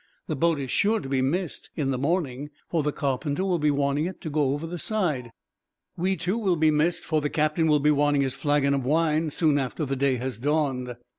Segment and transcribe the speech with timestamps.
[0.25, 3.69] The boat is sure to be missed, in the morning, for the carpenter will be
[3.69, 5.31] wanting it to go over the side.
[5.95, 9.29] We, too, will be missed, for the captain will be wanting his flagon of wine,
[9.29, 10.95] soon after the day has dawned."